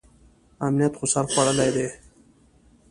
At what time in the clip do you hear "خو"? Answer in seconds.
0.99-1.05